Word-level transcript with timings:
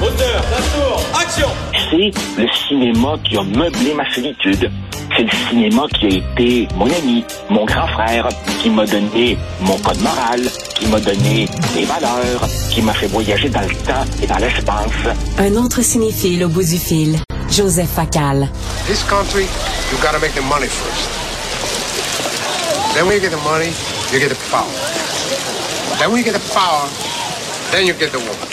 Moteur, 0.00 0.44
action 1.18 1.48
C'est 1.72 2.10
le 2.38 2.46
cinéma 2.68 3.14
qui 3.24 3.38
a 3.38 3.42
meublé 3.42 3.94
ma 3.94 4.04
solitude. 4.14 4.70
C'est 5.16 5.22
le 5.22 5.30
cinéma 5.48 5.84
qui 5.98 6.06
a 6.06 6.08
été 6.08 6.68
mon 6.76 6.84
ami, 6.84 7.24
mon 7.48 7.64
grand 7.64 7.86
frère, 7.86 8.28
qui 8.60 8.68
m'a 8.68 8.84
donné 8.84 9.38
mon 9.62 9.78
code 9.78 10.00
moral, 10.02 10.42
qui 10.74 10.86
m'a 10.88 11.00
donné 11.00 11.46
des 11.74 11.84
valeurs, 11.86 12.46
qui 12.70 12.82
m'a 12.82 12.92
fait 12.92 13.06
voyager 13.06 13.48
dans 13.48 13.62
le 13.62 13.74
temps 13.76 14.04
et 14.22 14.26
dans 14.26 14.36
l'espace. 14.36 15.16
Un 15.38 15.54
autre 15.56 15.80
cinéphile 15.80 16.44
au 16.44 16.48
bout 16.48 16.64
du 16.64 16.76
fil. 16.78 17.16
Joseph 17.50 17.88
Facal. 17.88 18.46
This 18.86 19.02
country, 19.04 19.44
you 19.90 19.98
gotta 20.02 20.18
make 20.18 20.34
the 20.34 20.42
money 20.42 20.66
first. 20.66 21.08
Then 22.94 23.06
when 23.06 23.14
you 23.16 23.22
get 23.22 23.30
the 23.30 23.42
money, 23.42 23.72
you 24.12 24.18
get 24.18 24.28
the 24.28 24.50
power. 24.50 24.68
Then 25.98 26.10
when 26.10 26.18
you 26.18 26.24
get 26.24 26.34
the 26.34 26.52
power, 26.52 26.88
then 27.72 27.86
you 27.86 27.94
get 27.94 28.12
the 28.12 28.20
woman. 28.20 28.48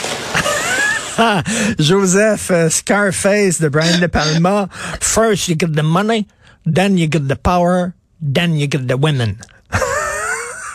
Joseph 1.76 2.50
uh, 2.50 2.68
Scarface 2.70 3.58
de 3.58 3.68
Brian 3.68 4.00
De 4.00 4.08
Palma. 4.08 4.68
First 5.00 5.48
you 5.48 5.54
get 5.54 5.74
the 5.74 5.82
money, 5.82 6.26
then 6.64 6.96
you 6.96 7.06
get 7.06 7.28
the 7.28 7.36
power, 7.36 7.94
then 8.20 8.56
you 8.56 8.66
get 8.66 8.88
the 8.88 8.96
women. 8.96 9.38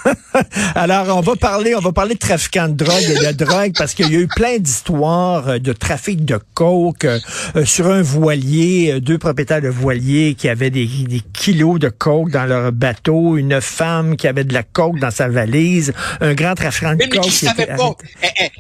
Alors, 0.75 1.17
on 1.17 1.21
va 1.21 1.35
parler, 1.35 1.75
on 1.75 1.79
va 1.79 1.91
parler 1.91 2.15
de 2.15 2.19
trafiquants 2.19 2.67
de 2.67 2.73
drogue 2.73 3.03
et 3.03 3.33
de 3.33 3.45
drogue 3.45 3.73
parce 3.77 3.93
qu'il 3.93 4.11
y 4.11 4.15
a 4.15 4.19
eu 4.19 4.27
plein 4.27 4.57
d'histoires 4.59 5.47
euh, 5.47 5.59
de 5.59 5.73
trafic 5.73 6.25
de 6.25 6.39
coke 6.53 7.05
euh, 7.05 7.19
euh, 7.55 7.65
sur 7.65 7.87
un 7.87 8.01
voilier, 8.01 8.99
deux 9.01 9.17
propriétaires 9.17 9.61
de 9.61 9.69
voiliers 9.69 10.35
qui 10.35 10.49
avaient 10.49 10.69
des, 10.69 10.85
des 10.85 11.21
kilos 11.33 11.79
de 11.79 11.89
coke 11.89 12.31
dans 12.31 12.45
leur 12.45 12.71
bateau, 12.71 13.37
une 13.37 13.61
femme 13.61 14.17
qui 14.17 14.27
avait 14.27 14.43
de 14.43 14.53
la 14.53 14.63
coke 14.63 14.99
dans 14.99 15.11
sa 15.11 15.27
valise, 15.27 15.93
un 16.21 16.33
grand 16.33 16.55
trafiquant 16.55 16.91
de 16.91 16.97
Mais, 16.97 17.09
coke 17.09 17.23
qui 17.23 17.29
qui 17.29 17.45
savait 17.45 17.63
était 17.63 17.75
pas? 17.75 17.83
arrêté. 17.83 18.51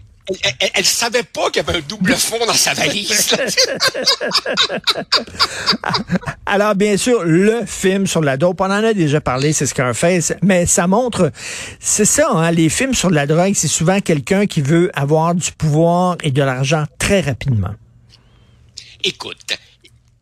Elle, 0.59 0.69
elle 0.73 0.85
savait 0.85 1.21
pas 1.21 1.51
qu'il 1.51 1.63
y 1.63 1.69
avait 1.69 1.77
un 1.77 1.81
double 1.87 2.15
fond 2.15 2.43
dans 2.47 2.53
sa 2.53 2.73
valise. 2.73 3.35
Alors, 6.47 6.75
bien 6.75 6.95
sûr, 6.95 7.23
le 7.23 7.65
film 7.65 8.05
sur 8.05 8.21
la 8.21 8.37
dope, 8.37 8.61
on 8.61 8.65
en 8.65 8.71
a 8.71 8.93
déjà 8.93 9.19
parlé, 9.19 9.51
c'est 9.51 9.65
Scarface, 9.65 10.31
mais 10.43 10.67
ça 10.67 10.85
montre, 10.85 11.31
c'est 11.79 12.05
ça, 12.05 12.29
hein, 12.29 12.51
les 12.51 12.69
films 12.69 12.93
sur 12.93 13.09
la 13.09 13.25
drogue, 13.25 13.53
c'est 13.55 13.67
souvent 13.67 13.99
quelqu'un 13.99 14.45
qui 14.45 14.61
veut 14.61 14.91
avoir 14.93 15.33
du 15.33 15.51
pouvoir 15.51 16.17
et 16.21 16.29
de 16.29 16.43
l'argent 16.43 16.85
très 16.99 17.21
rapidement. 17.21 17.73
Écoute, 19.03 19.57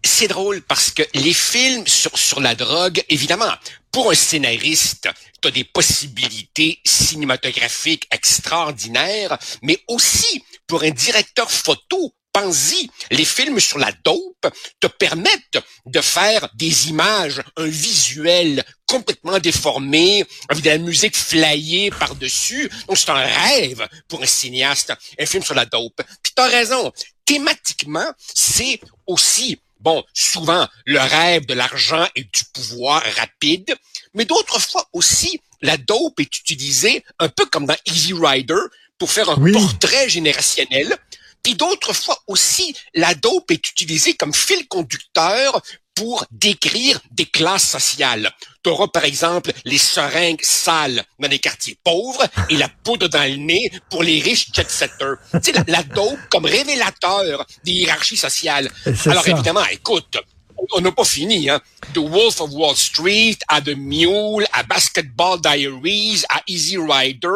c'est 0.02 0.30
drôle 0.30 0.62
parce 0.62 0.92
que 0.92 1.04
les 1.14 1.34
films 1.34 1.86
sur, 1.88 2.18
sur 2.18 2.40
la 2.40 2.56
drogue, 2.56 3.04
évidemment, 3.10 3.52
pour 3.92 4.10
un 4.10 4.16
scénariste, 4.16 5.10
tu 5.42 5.48
as 5.50 5.52
des 5.52 5.66
possibilités 5.66 6.80
cinématographiques 6.86 8.08
extraordinaires, 8.12 9.38
mais 9.62 9.78
aussi 9.90 10.44
pour 10.68 10.84
un 10.84 10.90
directeur 10.90 11.52
photo, 11.52 12.14
pense-y, 12.34 12.90
les 13.12 13.26
films 13.26 13.60
sur 13.60 13.78
la 13.78 13.92
dope 14.04 14.48
te 14.80 14.88
permettent 14.88 15.60
de 15.86 16.02
faire 16.02 16.50
des 16.56 16.90
images, 16.90 17.42
un 17.56 17.68
visuel 17.68 18.64
complètement 18.88 19.40
déformé, 19.40 20.26
avec 20.50 20.64
de 20.64 20.70
la 20.70 20.78
musique 20.80 21.16
flyée 21.16 21.92
par-dessus. 21.92 22.70
Donc, 22.88 22.98
c'est 22.98 23.10
un 23.10 23.26
rêve 23.26 23.88
pour 24.08 24.22
un 24.22 24.26
cinéaste, 24.26 24.94
un 25.20 25.26
film 25.26 25.44
sur 25.44 25.56
la 25.56 25.66
dope. 25.66 26.02
Puis 26.22 26.34
t'as 26.36 26.48
raison, 26.48 26.92
thématiquement, 27.26 28.12
c'est 28.34 28.80
aussi, 29.08 29.60
bon, 29.80 30.04
souvent 30.14 30.68
le 30.86 31.00
rêve 31.00 31.46
de 31.46 31.54
l'argent 31.54 32.08
et 32.16 32.24
du 32.24 32.44
pouvoir 32.54 33.04
rapide, 33.18 33.76
mais 34.14 34.26
d'autres 34.26 34.60
fois 34.60 34.88
aussi, 34.94 35.40
la 35.62 35.78
dope 35.78 36.20
est 36.20 36.38
utilisée 36.40 37.04
un 37.20 37.30
peu 37.30 37.46
comme 37.46 37.66
dans 37.66 37.78
Easy 37.86 38.14
Rider 38.14 38.60
pour 38.98 39.12
faire 39.12 39.30
un 39.30 39.38
Oui. 39.40 39.52
portrait 39.54 40.10
générationnel. 40.10 40.96
Puis 41.44 41.56
d'autres 41.56 41.94
fois 41.94 42.18
aussi, 42.28 42.76
la 42.94 43.14
dope 43.14 43.52
est 43.52 43.70
utilisée 43.70 44.14
comme 44.16 44.34
fil 44.34 44.68
conducteur 44.68 45.62
pour 45.96 46.26
décrire 46.32 47.00
des 47.12 47.26
classes 47.26 47.70
sociales. 47.70 48.32
Tu 48.64 48.70
auras 48.70 48.88
par 48.88 49.06
exemple 49.06 49.52
les 49.66 49.78
seringues 49.78 50.42
sales 50.42 51.04
dans 51.20 51.28
les 51.28 51.40
quartiers 51.40 51.78
pauvres 51.84 52.26
et 52.50 52.58
la 52.58 52.70
poudre 52.70 53.08
dans 53.08 53.30
le 53.30 53.36
nez 53.36 53.72
pour 53.90 54.04
les 54.04 54.20
riches 54.20 54.48
jet-setters. 54.54 55.16
tu 55.34 55.40
sais, 55.44 55.52
la, 55.52 55.64
la 55.68 55.84
dope 55.84 56.18
comme 56.30 56.46
révélateur 56.46 57.46
des 57.64 57.72
hiérarchies 57.72 58.18
sociales. 58.18 58.72
Alors 59.06 59.24
ça. 59.24 59.32
évidemment, 59.32 59.66
écoute, 59.66 60.18
on 60.76 60.82
n'a 60.82 60.92
pas 60.92 61.04
fini. 61.04 61.50
Hein. 61.50 61.60
The 61.94 62.00
Wolf 62.00 62.42
of 62.42 62.52
Wall 62.54 62.76
Street, 62.76 63.38
à 63.48 63.62
The 63.62 63.76
Mule, 63.78 64.46
à 64.54 64.64
Basketball 64.64 65.40
Diaries, 65.42 66.24
à 66.30 66.42
Easy 66.48 66.78
Rider. 66.78 67.28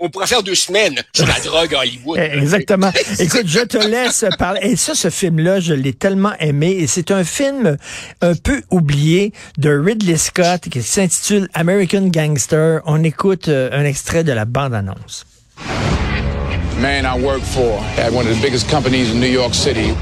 On 0.00 0.08
pourrait 0.08 0.26
faire 0.26 0.42
deux 0.42 0.54
semaines 0.54 1.02
sur 1.14 1.26
la 1.26 1.38
drogue 1.40 1.74
à 1.74 1.80
Hollywood. 1.80 2.18
Eh, 2.20 2.38
Exactement. 2.38 2.90
Écoute, 3.18 3.46
je 3.46 3.60
te 3.60 3.78
laisse 3.78 4.24
parler. 4.38 4.60
Et 4.62 4.76
ça, 4.76 4.94
ce 4.94 5.10
film-là, 5.10 5.60
je 5.60 5.74
l'ai 5.74 5.92
tellement 5.92 6.34
aimé. 6.38 6.70
Et 6.70 6.86
c'est 6.86 7.10
un 7.10 7.24
film 7.24 7.76
un 8.20 8.34
peu 8.34 8.62
oublié 8.70 9.32
de 9.58 9.70
Ridley 9.70 10.16
Scott 10.16 10.68
qui 10.70 10.82
s'intitule 10.82 11.48
American 11.54 12.08
Gangster. 12.08 12.80
On 12.86 13.02
écoute 13.04 13.48
euh, 13.48 13.68
un 13.72 13.84
extrait 13.84 14.24
de 14.24 14.32
la 14.32 14.44
bande-annonce. 14.44 15.24
The 15.58 16.80
man 16.80 17.06
I 17.06 17.18
worked 17.18 17.46
for 17.46 17.80
had 17.96 18.12
one 18.12 18.26
of 18.26 18.36
the 18.36 18.42
biggest 18.42 18.68
companies 18.70 19.10
in 19.10 19.20
New 19.20 19.32
York 19.32 19.54
City. 19.54 19.94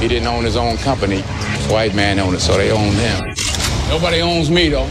He 0.00 0.06
didn't 0.06 0.28
own 0.28 0.44
his 0.44 0.56
own 0.56 0.76
company. 0.78 1.22
White 1.68 1.94
man 1.94 2.20
owned 2.20 2.34
it, 2.34 2.40
so 2.40 2.56
they 2.56 2.70
owned 2.70 2.94
him. 2.94 3.34
Nobody 3.88 4.22
owns 4.22 4.48
me, 4.48 4.68
though. 4.68 4.86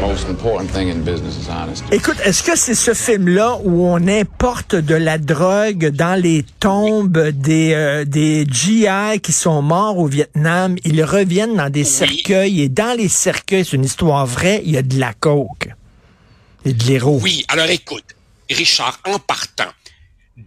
Most 0.00 0.28
important 0.28 0.70
thing 0.70 0.88
in 0.88 1.02
business 1.02 1.36
is 1.38 1.48
honesty. 1.48 1.86
Écoute, 1.94 2.18
est-ce 2.24 2.42
que 2.42 2.56
c'est 2.56 2.74
ce 2.74 2.92
film-là 2.94 3.58
où 3.64 3.86
on 3.86 4.06
importe 4.08 4.74
de 4.74 4.94
la 4.94 5.18
drogue 5.18 5.88
dans 5.88 6.20
les 6.20 6.44
tombes 6.58 7.28
des, 7.28 7.72
euh, 7.74 8.04
des 8.04 8.46
GI 8.50 9.20
qui 9.22 9.32
sont 9.32 9.62
morts 9.62 9.98
au 9.98 10.06
Vietnam? 10.06 10.76
Ils 10.84 11.02
reviennent 11.02 11.56
dans 11.56 11.70
des 11.70 11.84
cercueils 11.84 12.62
et 12.62 12.68
dans 12.68 12.96
les 12.96 13.08
cercueils, 13.08 13.64
c'est 13.64 13.76
une 13.76 13.84
histoire 13.84 14.26
vraie, 14.26 14.62
il 14.64 14.72
y 14.72 14.78
a 14.78 14.82
de 14.82 14.98
la 14.98 15.12
coke 15.14 15.68
et 16.64 16.72
de 16.72 16.84
l'héros. 16.84 17.20
Oui, 17.22 17.44
alors 17.48 17.68
écoute, 17.70 18.04
Richard, 18.50 18.98
en 19.06 19.18
partant, 19.18 19.70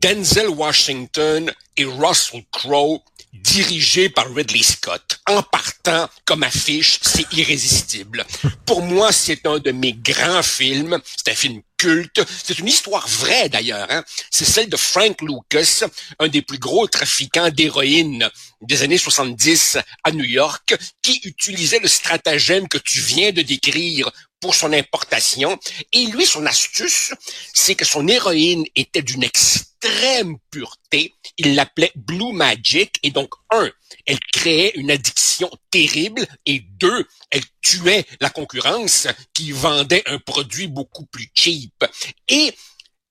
Denzel 0.01 0.49
Washington 0.49 1.51
et 1.77 1.85
Russell 1.85 2.43
Crowe, 2.51 3.01
dirigés 3.33 4.09
par 4.09 4.33
Ridley 4.33 4.63
Scott. 4.63 5.19
En 5.27 5.41
partant 5.43 6.09
comme 6.25 6.43
affiche, 6.43 6.99
c'est 7.01 7.31
irrésistible. 7.33 8.25
Pour 8.65 8.81
moi, 8.81 9.11
c'est 9.11 9.45
un 9.45 9.59
de 9.59 9.71
mes 9.71 9.93
grands 9.93 10.43
films. 10.43 10.99
C'est 11.17 11.31
un 11.31 11.35
film 11.35 11.61
culte. 11.77 12.21
C'est 12.43 12.59
une 12.59 12.67
histoire 12.67 13.07
vraie 13.07 13.49
d'ailleurs. 13.49 13.87
Hein? 13.89 14.03
C'est 14.31 14.45
celle 14.45 14.69
de 14.69 14.77
Frank 14.77 15.21
Lucas, 15.21 15.85
un 16.19 16.27
des 16.27 16.41
plus 16.41 16.59
gros 16.59 16.87
trafiquants 16.87 17.49
d'héroïne 17.49 18.29
des 18.61 18.83
années 18.83 18.97
70 18.97 19.77
à 20.03 20.11
New 20.11 20.25
York, 20.25 20.75
qui 21.01 21.21
utilisait 21.25 21.79
le 21.79 21.87
stratagème 21.87 22.67
que 22.67 22.77
tu 22.77 22.99
viens 23.01 23.31
de 23.31 23.41
décrire 23.41 24.11
pour 24.43 24.55
son 24.55 24.73
importation. 24.73 25.57
Et 25.93 26.05
lui, 26.07 26.25
son 26.25 26.45
astuce, 26.45 27.13
c'est 27.53 27.75
que 27.75 27.85
son 27.85 28.09
héroïne 28.09 28.65
était 28.75 29.01
d'une 29.01 29.23
extrême 29.23 30.35
pureté. 30.51 31.13
Il 31.37 31.55
l'appelait 31.55 31.93
Blue 31.95 32.33
Magic. 32.33 32.99
Et 33.03 33.11
donc, 33.11 33.29
un, 33.51 33.71
elle 34.05 34.19
créait 34.33 34.73
une 34.75 34.91
addiction 34.91 35.49
terrible. 35.71 36.27
Et 36.45 36.59
deux, 36.59 37.07
elle 37.31 37.45
tuait 37.61 38.05
la 38.19 38.29
concurrence 38.29 39.07
qui 39.33 39.53
vendait 39.53 40.03
un 40.07 40.19
produit 40.19 40.67
beaucoup 40.67 41.05
plus 41.05 41.31
cheap. 41.33 41.85
Et, 42.27 42.53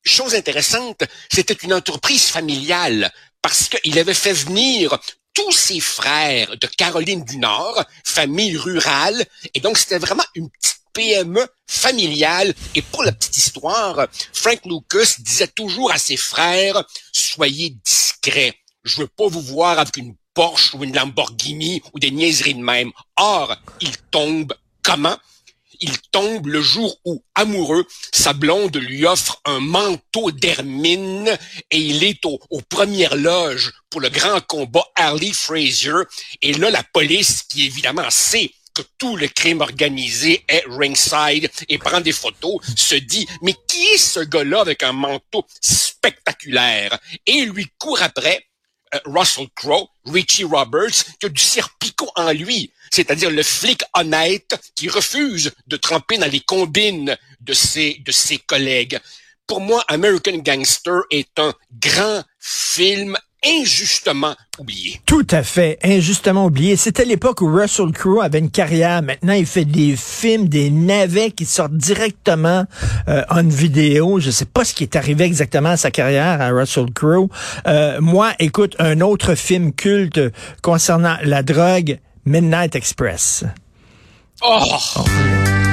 chose 0.04 0.34
intéressante, 0.34 1.04
c'était 1.32 1.54
une 1.54 1.72
entreprise 1.72 2.26
familiale 2.26 3.10
parce 3.40 3.70
qu'il 3.70 3.98
avait 3.98 4.12
fait 4.12 4.34
venir 4.34 4.98
tous 5.32 5.52
ses 5.52 5.80
frères 5.80 6.58
de 6.58 6.66
Caroline 6.66 7.24
du 7.24 7.38
Nord, 7.38 7.82
famille 8.04 8.54
rurale, 8.58 9.24
et 9.54 9.60
donc 9.60 9.78
c'était 9.78 9.98
vraiment 9.98 10.26
une 10.34 10.50
petite 10.50 10.81
PME 10.92 11.46
familiale. 11.66 12.54
Et 12.74 12.82
pour 12.82 13.02
la 13.02 13.12
petite 13.12 13.36
histoire, 13.36 14.06
Frank 14.32 14.60
Lucas 14.64 15.16
disait 15.18 15.48
toujours 15.48 15.92
à 15.92 15.98
ses 15.98 16.16
frères, 16.16 16.84
soyez 17.12 17.76
discrets. 17.84 18.54
Je 18.84 19.02
veux 19.02 19.08
pas 19.08 19.28
vous 19.28 19.42
voir 19.42 19.78
avec 19.78 19.96
une 19.96 20.14
Porsche 20.34 20.74
ou 20.74 20.84
une 20.84 20.94
Lamborghini 20.94 21.82
ou 21.92 21.98
des 21.98 22.10
niaiseries 22.10 22.54
de 22.54 22.62
même. 22.62 22.90
Or, 23.16 23.56
il 23.80 23.96
tombe 24.10 24.54
comment? 24.82 25.18
il 25.82 25.98
tombe 26.12 26.46
le 26.46 26.62
jour 26.62 26.96
où, 27.04 27.22
amoureux, 27.34 27.84
sa 28.12 28.32
blonde 28.32 28.76
lui 28.76 29.04
offre 29.04 29.40
un 29.44 29.58
manteau 29.58 30.30
d'hermine 30.30 31.36
et 31.70 31.78
il 31.78 32.04
est 32.04 32.24
au, 32.24 32.38
aux 32.50 32.62
premières 32.62 33.16
loges 33.16 33.72
pour 33.90 34.00
le 34.00 34.08
grand 34.08 34.40
combat 34.46 34.84
Harley 34.94 35.32
Frazier. 35.32 36.04
Et 36.40 36.54
là, 36.54 36.70
la 36.70 36.84
police, 36.84 37.42
qui 37.42 37.66
évidemment 37.66 38.08
sait 38.10 38.52
que 38.74 38.82
tout 38.98 39.16
le 39.16 39.28
crime 39.28 39.60
organisé 39.60 40.44
est 40.48 40.64
ringside 40.68 41.50
et 41.68 41.78
prend 41.78 42.00
des 42.00 42.12
photos, 42.12 42.60
se 42.76 42.94
dit, 42.94 43.26
mais 43.42 43.54
qui 43.68 43.84
est 43.86 43.98
ce 43.98 44.20
gars-là 44.20 44.60
avec 44.60 44.82
un 44.82 44.92
manteau 44.92 45.44
spectaculaire? 45.60 46.98
Et 47.26 47.44
lui 47.44 47.66
court 47.78 48.02
après, 48.02 48.46
euh, 48.94 48.98
Russell 49.06 49.48
Crowe, 49.54 49.88
Richie 50.04 50.44
Roberts, 50.44 51.04
qui 51.18 51.26
a 51.26 51.28
du 51.28 51.40
serpicot 51.40 52.10
en 52.16 52.32
lui, 52.32 52.72
c'est-à-dire 52.90 53.30
le 53.30 53.42
flic 53.42 53.82
honnête 53.94 54.58
qui 54.74 54.88
refuse 54.88 55.52
de 55.66 55.76
tremper 55.76 56.18
dans 56.18 56.30
les 56.30 56.40
combines 56.40 57.16
de 57.40 57.54
ses, 57.54 57.94
de 58.04 58.12
ses 58.12 58.38
collègues. 58.38 58.98
pour 59.46 59.60
moi, 59.60 59.84
American 59.88 60.38
Gangster 60.38 61.00
est 61.10 61.38
un 61.38 61.52
grand 61.72 62.22
film 62.38 63.18
injustement 63.44 64.34
oublié. 64.58 65.00
Tout 65.06 65.26
à 65.30 65.42
fait, 65.42 65.78
injustement 65.82 66.46
oublié. 66.46 66.76
C'était 66.76 67.04
l'époque 67.04 67.40
où 67.40 67.52
Russell 67.52 67.90
Crowe 67.92 68.20
avait 68.20 68.38
une 68.38 68.50
carrière. 68.50 69.02
Maintenant, 69.02 69.32
il 69.32 69.46
fait 69.46 69.64
des 69.64 69.96
films, 69.96 70.48
des 70.48 70.70
navets 70.70 71.30
qui 71.30 71.44
sortent 71.44 71.76
directement 71.76 72.64
euh, 73.08 73.22
en 73.30 73.42
vidéo. 73.42 74.20
Je 74.20 74.30
sais 74.30 74.44
pas 74.44 74.64
ce 74.64 74.74
qui 74.74 74.84
est 74.84 74.96
arrivé 74.96 75.24
exactement 75.24 75.70
à 75.70 75.76
sa 75.76 75.90
carrière 75.90 76.40
à 76.40 76.50
Russell 76.50 76.92
Crowe. 76.92 77.28
Euh, 77.66 78.00
moi, 78.00 78.32
écoute, 78.38 78.76
un 78.78 79.00
autre 79.00 79.34
film 79.34 79.72
culte 79.72 80.20
concernant 80.62 81.16
la 81.22 81.42
drogue, 81.42 81.98
Midnight 82.24 82.76
Express. 82.76 83.44
Oh! 84.42 84.58
Oh. 84.96 85.71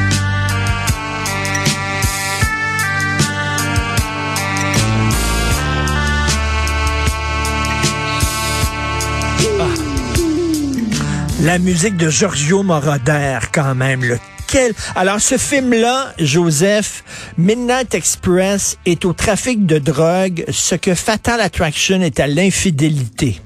La 11.41 11.57
musique 11.57 11.95
de 11.95 12.09
Giorgio 12.09 12.63
Moroder, 12.63 13.39
quand 13.53 13.73
même. 13.73 14.03
Le 14.03 14.19
quel... 14.47 14.73
Alors, 14.95 15.21
ce 15.21 15.37
film-là, 15.37 16.13
Joseph, 16.19 17.03
Midnight 17.37 17.95
Express 17.95 18.77
est 18.85 19.05
au 19.05 19.13
trafic 19.13 19.65
de 19.65 19.77
drogue, 19.77 20.43
ce 20.51 20.75
que 20.75 20.95
Fatal 20.95 21.39
Attraction 21.39 22.01
est 22.01 22.19
à 22.19 22.27
l'infidélité. 22.27 23.39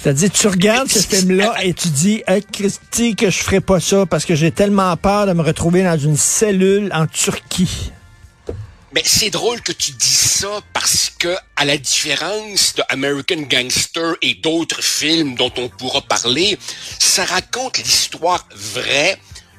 C'est-à-dire, 0.00 0.30
tu 0.30 0.48
regardes 0.48 0.88
ce 0.88 0.98
film-là 0.98 1.54
et 1.62 1.74
tu 1.74 1.88
dis, 1.88 2.22
hey, 2.26 2.42
Christy, 2.42 3.14
que 3.14 3.30
je 3.30 3.38
ferai 3.38 3.60
pas 3.60 3.78
ça 3.78 4.04
parce 4.04 4.24
que 4.24 4.34
j'ai 4.34 4.50
tellement 4.50 4.96
peur 4.96 5.26
de 5.26 5.32
me 5.32 5.42
retrouver 5.42 5.84
dans 5.84 5.98
une 5.98 6.16
cellule 6.16 6.90
en 6.92 7.06
Turquie. 7.06 7.92
Mais 8.92 9.02
c'est 9.04 9.30
drôle 9.30 9.60
que 9.62 9.72
tu 9.72 9.90
dis 9.92 10.06
ça 10.06 10.60
parce 10.72 11.10
que, 11.18 11.36
à 11.56 11.64
la 11.64 11.76
différence 11.76 12.74
de 12.74 12.82
American 12.88 13.42
Gangster 13.42 14.12
et 14.22 14.34
d'autres 14.34 14.82
films 14.82 15.34
dont 15.34 15.52
on 15.56 15.68
pourra 15.68 16.02
parler, 16.02 16.58
ça 16.98 17.24
raconte 17.24 17.78
l'histoire 17.78 18.46
vraie 18.54 19.18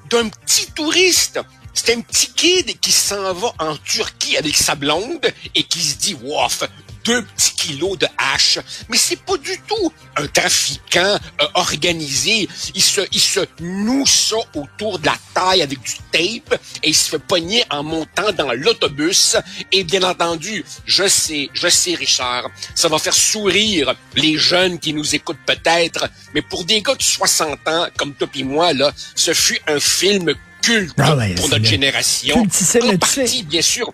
d'un 0.09 0.29
petit 0.29 0.71
touriste. 0.71 1.39
C'est 1.73 1.93
un 1.95 2.01
petit 2.01 2.31
kid 2.33 2.79
qui 2.79 2.91
s'en 2.91 3.33
va 3.33 3.53
en 3.59 3.75
Turquie 3.77 4.37
avec 4.37 4.55
sa 4.55 4.75
blonde 4.75 5.31
et 5.53 5.63
qui 5.63 5.83
se 5.83 5.97
dit, 5.97 6.15
waf, 6.15 6.63
deux 7.07 7.23
petits 7.23 7.55
kilos 7.55 7.97
de 7.97 8.07
hache. 8.17 8.59
Mais 8.89 8.97
c'est 8.97 9.15
pas 9.15 9.37
du 9.37 9.57
tout 9.67 9.91
un 10.17 10.27
trafiquant 10.27 11.17
euh, 11.41 11.45
organisé. 11.55 12.47
Il 12.75 12.83
se, 12.83 13.01
il 13.11 13.19
se 13.19 13.39
noue 13.61 14.05
ça 14.05 14.35
autour 14.53 14.99
de 14.99 15.05
la 15.07 15.15
taille 15.33 15.61
avec 15.61 15.81
du 15.81 15.93
tape 16.11 16.59
et 16.83 16.89
il 16.89 16.95
se 16.95 17.09
fait 17.09 17.19
pogner 17.19 17.63
en 17.71 17.81
montant 17.83 18.31
dans 18.33 18.51
l'autobus. 18.53 19.37
Et 19.71 19.83
bien 19.83 20.03
entendu, 20.03 20.63
je 20.85 21.07
sais, 21.07 21.49
je 21.53 21.67
sais, 21.69 21.95
Richard, 21.95 22.49
ça 22.75 22.89
va 22.89 22.99
faire 22.99 23.13
sourire 23.15 23.95
les 24.15 24.37
jeunes 24.37 24.77
qui 24.79 24.93
nous 24.93 25.15
écoutent 25.15 25.37
peut-être, 25.45 26.09
mais 26.33 26.41
pour 26.41 26.65
des 26.65 26.81
gars 26.81 26.95
de 26.95 27.01
60 27.01 27.67
ans 27.67 27.87
comme 27.97 28.13
toi 28.13 28.27
et 28.35 28.43
moi, 28.43 28.73
là, 28.73 28.91
ce 29.15 29.33
fut 29.33 29.59
un 29.67 29.79
film 29.79 30.33
culte 30.61 30.93
Ah 30.97 31.15
ouais, 31.15 31.33
pour 31.35 31.47
notre 31.49 31.61
bien. 31.61 31.71
génération. 31.71 32.45
En 32.83 32.97
partie, 32.97 33.43
bien 33.43 33.61
sûr, 33.61 33.93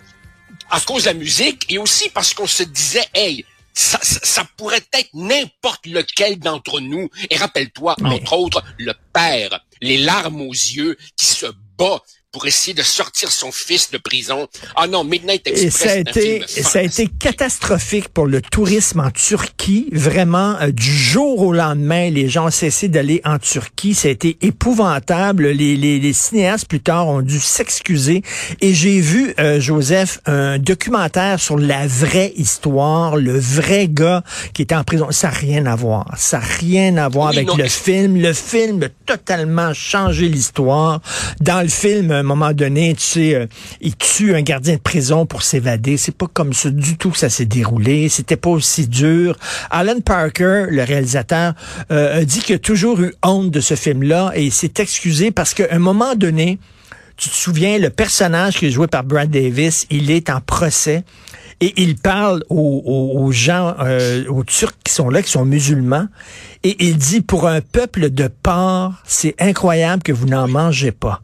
à 0.74 0.80
cause 0.80 1.04
de 1.04 1.08
la 1.10 1.14
musique 1.14 1.66
et 1.72 1.78
aussi 1.78 2.08
parce 2.10 2.34
qu'on 2.34 2.46
se 2.46 2.64
disait, 2.64 3.04
hey, 3.14 3.44
ça, 3.72 3.98
ça, 4.02 4.18
ça 4.22 4.44
pourrait 4.56 4.82
être 4.92 5.10
n'importe 5.14 5.86
lequel 5.86 6.38
d'entre 6.38 6.80
nous. 6.80 7.08
Et 7.30 7.36
rappelle-toi, 7.36 7.94
Ouais. 8.00 8.10
entre 8.10 8.32
autres, 8.34 8.62
le 8.78 8.92
père, 9.12 9.60
les 9.80 9.98
larmes 9.98 10.40
aux 10.40 10.52
yeux, 10.52 10.96
qui 11.16 11.26
se 11.26 11.46
bat 11.78 12.00
pour 12.34 12.46
essayer 12.48 12.74
de 12.74 12.82
sortir 12.82 13.30
son 13.30 13.52
fils 13.52 13.92
de 13.92 13.98
prison. 13.98 14.48
Ah 14.74 14.88
non, 14.88 15.04
Midnight 15.04 15.46
Et 15.46 15.66
Express, 15.66 15.72
ça 15.76 15.92
a 15.92 15.96
été, 15.98 16.44
ça 16.48 16.78
a 16.80 16.82
été 16.82 17.06
catastrophique 17.06 18.08
pour 18.08 18.26
le 18.26 18.42
tourisme 18.42 18.98
en 18.98 19.12
Turquie. 19.12 19.88
Vraiment, 19.92 20.56
euh, 20.60 20.72
du 20.72 20.90
jour 20.92 21.42
au 21.42 21.52
lendemain, 21.52 22.10
les 22.10 22.28
gens 22.28 22.46
ont 22.46 22.50
cessé 22.50 22.88
d'aller 22.88 23.20
en 23.24 23.38
Turquie. 23.38 23.94
Ça 23.94 24.08
a 24.08 24.10
été 24.10 24.36
épouvantable. 24.40 25.46
Les, 25.46 25.76
les, 25.76 26.00
les 26.00 26.12
cinéastes 26.12 26.66
plus 26.66 26.80
tard 26.80 27.06
ont 27.06 27.22
dû 27.22 27.38
s'excuser. 27.38 28.22
Et 28.60 28.74
j'ai 28.74 29.00
vu, 29.00 29.32
euh, 29.38 29.60
Joseph, 29.60 30.18
un 30.26 30.58
documentaire 30.58 31.38
sur 31.38 31.56
la 31.56 31.86
vraie 31.86 32.32
histoire, 32.34 33.14
le 33.14 33.38
vrai 33.38 33.86
gars 33.86 34.24
qui 34.54 34.62
était 34.62 34.74
en 34.74 34.82
prison. 34.82 35.06
Ça 35.12 35.28
n'a 35.28 35.34
rien 35.34 35.66
à 35.66 35.76
voir. 35.76 36.12
Ça 36.16 36.38
n'a 36.38 36.44
rien 36.44 36.96
à 36.96 37.08
voir 37.08 37.30
Oui, 37.30 37.36
avec 37.36 37.46
non, 37.46 37.56
le 37.56 37.68
film. 37.68 38.20
Le 38.20 38.32
film 38.32 38.82
a 38.82 38.88
totalement 39.06 39.72
changé 39.72 40.28
l'histoire. 40.28 41.00
Dans 41.40 41.62
le 41.62 41.68
film, 41.68 42.23
moment 42.24 42.52
donné, 42.52 42.94
tu 42.94 43.02
sais, 43.02 43.34
euh, 43.34 43.46
il 43.80 43.96
tue 43.96 44.34
un 44.34 44.42
gardien 44.42 44.74
de 44.74 44.80
prison 44.80 45.26
pour 45.26 45.42
s'évader. 45.42 45.96
C'est 45.96 46.16
pas 46.16 46.26
comme 46.32 46.52
ça 46.52 46.70
du 46.70 46.96
tout 46.96 47.10
que 47.10 47.18
ça 47.18 47.28
s'est 47.30 47.44
déroulé. 47.46 48.08
C'était 48.08 48.36
pas 48.36 48.50
aussi 48.50 48.86
dur. 48.88 49.36
Alan 49.70 50.00
Parker, 50.00 50.66
le 50.70 50.82
réalisateur, 50.82 51.54
euh, 51.92 52.20
a 52.20 52.24
dit 52.24 52.40
qu'il 52.40 52.56
a 52.56 52.58
toujours 52.58 53.00
eu 53.00 53.14
honte 53.22 53.50
de 53.50 53.60
ce 53.60 53.74
film-là 53.74 54.32
et 54.34 54.44
il 54.44 54.52
s'est 54.52 54.72
excusé 54.78 55.30
parce 55.30 55.54
qu'à 55.54 55.66
un 55.70 55.78
moment 55.78 56.14
donné, 56.14 56.58
tu 57.16 57.28
te 57.28 57.34
souviens, 57.34 57.78
le 57.78 57.90
personnage 57.90 58.58
qui 58.58 58.66
est 58.66 58.70
joué 58.72 58.88
par 58.88 59.04
Brad 59.04 59.30
Davis, 59.30 59.86
il 59.90 60.10
est 60.10 60.30
en 60.30 60.40
procès 60.40 61.04
et 61.60 61.72
il 61.80 61.94
parle 61.96 62.42
aux, 62.50 62.82
aux- 62.84 63.20
aux 63.22 63.30
gens, 63.30 63.76
euh, 63.78 64.24
aux 64.28 64.42
Turcs 64.42 64.74
qui 64.84 64.92
sont 64.92 65.08
là, 65.08 65.22
qui 65.22 65.30
sont 65.30 65.44
musulmans, 65.44 66.08
et 66.64 66.74
il 66.84 66.96
dit, 66.96 67.20
pour 67.20 67.46
un 67.46 67.60
peuple 67.60 68.10
de 68.10 68.28
porcs, 68.42 68.94
c'est 69.04 69.36
incroyable 69.40 70.02
que 70.02 70.10
vous 70.10 70.26
n'en 70.26 70.48
mangez 70.48 70.90
pas. 70.90 71.22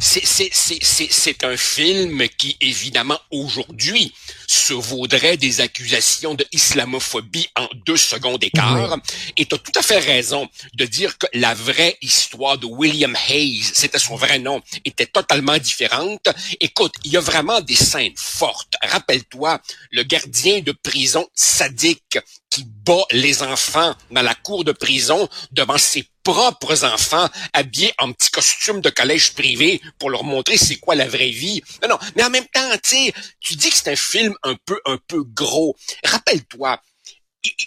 C'est 0.00 1.44
un 1.44 1.56
film 1.56 2.26
qui, 2.38 2.56
évidemment, 2.60 3.18
aujourd'hui, 3.30 4.14
se 4.46 4.72
vaudrait 4.72 5.36
des 5.36 5.60
accusations 5.60 6.34
de 6.34 6.46
islamophobie 6.52 7.48
en 7.56 7.68
deux 7.84 7.96
secondes 7.96 8.40
d'écart. 8.40 8.98
Et 9.36 9.44
tu 9.44 9.54
as 9.54 9.58
tout 9.58 9.72
à 9.78 9.82
fait 9.82 9.98
raison 9.98 10.48
de 10.74 10.86
dire 10.86 11.18
que 11.18 11.26
la 11.34 11.52
vraie 11.54 11.98
histoire 12.00 12.56
de 12.56 12.66
William 12.66 13.14
Hayes, 13.28 13.62
c'était 13.74 13.98
son 13.98 14.16
vrai 14.16 14.38
nom, 14.38 14.62
était 14.84 15.06
totalement 15.06 15.58
différente. 15.58 16.28
Écoute, 16.60 16.94
il 17.04 17.12
y 17.12 17.16
a 17.18 17.20
vraiment 17.20 17.60
des 17.60 17.76
scènes 17.76 18.14
fortes. 18.16 18.74
Rappelle-toi, 18.82 19.60
le 19.90 20.02
gardien 20.02 20.60
de 20.60 20.72
prison 20.72 21.26
sadique 21.34 22.18
qui 22.48 22.64
bat 22.64 23.04
les 23.10 23.42
enfants 23.42 23.94
dans 24.10 24.22
la 24.22 24.34
cour 24.34 24.64
de 24.64 24.72
prison 24.72 25.28
devant 25.52 25.78
ses 25.78 26.06
propres 26.24 26.84
enfants 26.84 27.28
habillés 27.52 27.92
en 27.98 28.12
petits 28.12 28.30
costumes 28.30 28.80
de 28.80 28.90
collège 28.90 29.34
privé 29.34 29.80
pour 29.98 30.10
leur 30.10 30.24
montrer 30.24 30.56
c'est 30.56 30.76
quoi 30.76 30.94
la 30.94 31.06
vraie 31.06 31.30
vie. 31.30 31.62
Non, 31.82 31.90
non, 31.90 31.98
mais 32.16 32.24
en 32.24 32.30
même 32.30 32.46
temps, 32.52 32.70
tu 32.82 32.90
sais, 32.90 33.12
tu 33.40 33.54
dis 33.56 33.70
que 33.70 33.76
c'est 33.76 33.92
un 33.92 33.96
film 33.96 34.34
un 34.42 34.56
peu, 34.66 34.80
un 34.86 34.98
peu 35.06 35.22
gros. 35.22 35.76
Rappelle-toi, 36.04 36.80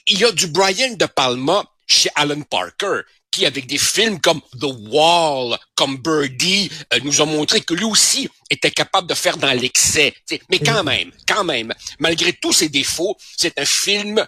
il 0.08 0.20
y 0.20 0.26
a 0.26 0.32
du 0.32 0.48
Brian 0.48 0.94
De 0.96 1.06
Palma 1.06 1.64
chez 1.86 2.10
Alan 2.16 2.42
Parker 2.42 3.02
qui, 3.32 3.46
avec 3.46 3.68
des 3.68 3.78
films 3.78 4.20
comme 4.20 4.42
The 4.60 4.66
Wall, 4.90 5.58
comme 5.76 5.98
Birdie, 5.98 6.72
euh, 6.94 7.00
nous 7.04 7.22
a 7.22 7.26
montré 7.26 7.62
que 7.62 7.74
lui 7.76 7.84
aussi 7.84 8.28
était 8.50 8.72
capable 8.72 9.08
de 9.08 9.14
faire 9.14 9.38
dans 9.38 9.54
l'excès. 9.54 10.14
Mais 10.50 10.60
quand 10.60 10.84
même, 10.84 11.12
quand 11.28 11.44
même, 11.44 11.72
malgré 12.00 12.34
tous 12.34 12.54
ses 12.54 12.70
défauts, 12.70 13.16
c'est 13.38 13.60
un 13.60 13.66
film 13.66 14.26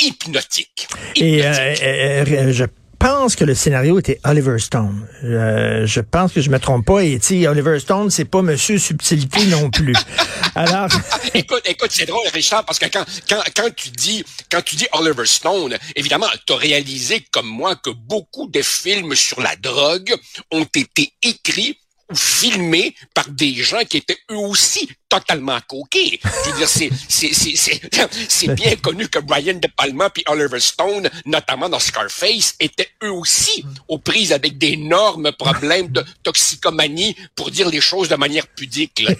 hypnotique. 0.00 0.88
Et 1.16 1.44
euh, 1.44 1.52
Hypnotique. 1.52 1.82
euh, 1.82 2.24
euh, 2.26 2.52
je 2.52 2.64
pense 3.00 3.34
que 3.34 3.44
le 3.44 3.54
scénario 3.54 3.98
était 3.98 4.20
Oliver 4.24 4.58
Stone. 4.58 5.08
Euh, 5.24 5.86
je 5.86 6.00
pense 6.00 6.32
que 6.32 6.40
je 6.40 6.50
me 6.50 6.60
trompe 6.60 6.86
pas. 6.86 7.02
Et 7.02 7.18
tu 7.18 7.46
Oliver 7.48 7.80
Stone, 7.80 8.10
c'est 8.10 8.26
pas 8.26 8.42
Monsieur 8.42 8.78
Subtilité 8.78 9.46
non 9.46 9.70
plus. 9.70 9.94
Alors, 10.54 10.88
écoute, 11.34 11.62
écoute, 11.64 11.90
c'est 11.90 12.06
drôle, 12.06 12.26
Richard, 12.32 12.64
parce 12.64 12.78
que 12.78 12.86
quand, 12.86 13.04
quand, 13.28 13.42
quand 13.56 13.74
tu 13.74 13.88
dis, 13.90 14.24
quand 14.50 14.62
tu 14.62 14.76
dis 14.76 14.86
Oliver 14.92 15.24
Stone, 15.24 15.76
évidemment, 15.96 16.26
tu 16.46 16.52
as 16.52 16.56
réalisé 16.56 17.24
comme 17.32 17.48
moi 17.48 17.74
que 17.74 17.90
beaucoup 17.90 18.48
de 18.48 18.60
films 18.62 19.14
sur 19.14 19.40
la 19.40 19.56
drogue 19.56 20.14
ont 20.52 20.66
été 20.74 21.12
écrits 21.22 21.78
ou 22.10 22.14
filmés 22.14 22.94
par 23.14 23.28
des 23.28 23.54
gens 23.54 23.84
qui 23.88 23.98
étaient 23.98 24.18
eux 24.30 24.36
aussi 24.36 24.88
totalement 25.08 25.58
coqués. 25.66 26.20
Je 26.22 26.50
veux 26.50 26.56
dire, 26.56 26.68
c'est, 26.68 26.90
c'est, 27.08 27.34
c'est, 27.34 27.56
c'est, 27.56 27.80
c'est 28.28 28.54
bien 28.54 28.76
connu 28.76 29.08
que 29.08 29.18
Brian 29.18 29.54
De 29.54 29.68
Palma 29.76 30.08
puis 30.08 30.22
Oliver 30.28 30.60
Stone, 30.60 31.10
notamment 31.26 31.68
dans 31.68 31.80
Scarface, 31.80 32.54
étaient 32.60 32.88
eux 33.02 33.12
aussi 33.12 33.64
aux 33.88 33.98
prises 33.98 34.32
avec 34.32 34.56
d'énormes 34.56 35.32
problèmes 35.32 35.88
de 35.88 36.04
toxicomanie, 36.22 37.16
pour 37.34 37.50
dire 37.50 37.68
les 37.68 37.80
choses 37.80 38.08
de 38.08 38.16
manière 38.16 38.46
pudique. 38.46 39.02
Là, 39.06 39.14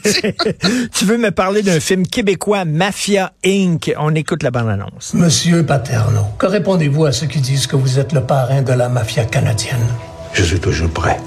tu 0.95 1.05
veux 1.05 1.19
me 1.19 1.31
parler 1.31 1.63
d'un 1.63 1.81
film 1.81 2.07
québécois, 2.07 2.65
Mafia 2.65 3.33
Inc. 3.45 3.93
On 3.99 4.15
écoute 4.15 4.43
la 4.43 4.51
bande-annonce. 4.51 5.15
Monsieur 5.15 5.67
Paterno, 5.67 6.25
que 6.39 6.47
répondez-vous 6.47 7.07
à 7.07 7.13
ceux 7.13 7.27
qui 7.27 7.41
disent 7.41 7.67
que 7.67 7.77
vous 7.77 7.99
êtes 7.99 8.13
le 8.13 8.25
parrain 8.25 8.63
de 8.63 8.73
la 8.73 8.89
mafia 8.89 9.25
canadienne? 9.25 9.87
Je 10.33 10.45
suis 10.45 10.61
toujours 10.61 10.91
prêt 10.91 11.19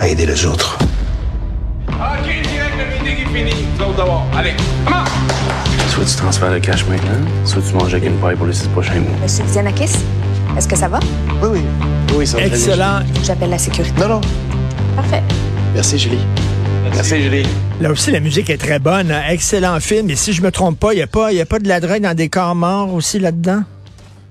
à 0.00 0.08
aider 0.08 0.26
les 0.26 0.44
autres. 0.44 0.78
Fini. 3.34 3.52
Vous 3.76 3.84
autres 3.84 3.96
d'abord. 3.96 4.26
Allez, 4.36 4.54
comment? 4.84 5.04
Soit 5.90 6.04
tu 6.04 6.16
transfères 6.16 6.50
le 6.52 6.60
cash 6.60 6.84
maintenant, 6.86 7.26
soit 7.44 7.62
tu 7.62 7.74
manges 7.74 7.94
avec 7.94 8.04
une 8.06 8.16
paille 8.18 8.36
pour 8.36 8.46
les 8.46 8.52
six 8.52 8.68
prochains 8.68 9.00
mois. 9.00 9.16
Monsieur 9.22 9.44
Xenakis, 9.44 9.90
est-ce 10.56 10.68
que 10.68 10.76
ça 10.76 10.88
va? 10.88 11.00
Oui, 11.42 11.48
oui. 11.54 11.60
Oui, 12.16 12.26
ça 12.26 12.38
va. 12.38 12.44
Excellent. 12.44 13.00
J'appelle 13.24 13.50
la 13.50 13.58
sécurité. 13.58 13.98
Non, 14.00 14.08
non. 14.08 14.20
Parfait. 14.96 15.22
Merci, 15.74 15.98
Julie. 15.98 16.18
Merci, 16.94 17.22
Julie. 17.22 17.46
Là 17.80 17.90
aussi, 17.90 18.10
la 18.10 18.20
musique 18.20 18.48
est 18.50 18.56
très 18.58 18.78
bonne. 18.78 19.10
hein. 19.10 19.22
Excellent 19.28 19.78
film. 19.80 20.08
Et 20.10 20.16
si 20.16 20.32
je 20.32 20.42
me 20.42 20.50
trompe 20.50 20.78
pas, 20.80 20.92
il 20.92 20.96
n'y 20.96 21.02
a, 21.02 21.06
pas- 21.06 21.32
y 21.32 21.40
a 21.40 21.46
pas 21.46 21.58
de 21.58 21.68
la 21.68 21.80
drogue 21.80 22.00
dans 22.02 22.14
des 22.14 22.28
corps 22.28 22.54
morts 22.54 22.92
aussi 22.94 23.18
là-dedans? 23.18 23.62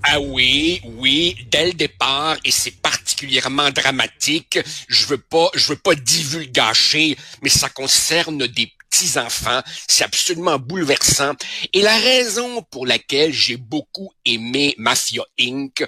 Ah 0.09 0.19
oui, 0.21 0.81
oui, 0.99 1.35
dès 1.51 1.67
le 1.67 1.73
départ, 1.73 2.37
et 2.45 2.51
c'est 2.51 2.75
particulièrement 2.81 3.69
dramatique. 3.71 4.57
Je 4.87 5.05
veux 5.07 5.17
pas, 5.17 5.47
je 5.53 5.67
veux 5.67 5.75
pas 5.75 5.95
divulgacher, 5.95 7.17
mais 7.41 7.49
ça 7.49 7.67
concerne 7.69 8.37
des 8.47 8.71
petits 8.89 9.17
enfants. 9.17 9.61
C'est 9.87 10.03
absolument 10.03 10.59
bouleversant. 10.59 11.33
Et 11.73 11.81
la 11.81 11.97
raison 11.97 12.61
pour 12.63 12.85
laquelle 12.85 13.33
j'ai 13.33 13.57
beaucoup 13.57 14.11
aimé 14.25 14.75
Mafia 14.77 15.23
Inc., 15.39 15.85